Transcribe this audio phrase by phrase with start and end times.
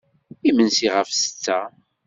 [0.49, 1.59] Imensi ɣef ssetta.